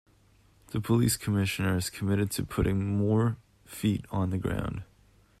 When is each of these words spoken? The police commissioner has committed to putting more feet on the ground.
The 0.71 0.81
police 0.81 1.15
commissioner 1.15 1.75
has 1.75 1.91
committed 1.91 2.31
to 2.31 2.43
putting 2.43 2.97
more 2.97 3.37
feet 3.67 4.03
on 4.09 4.31
the 4.31 4.39
ground. 4.39 4.81